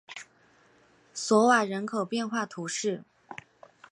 [1.13, 3.03] 索瓦人口变化图示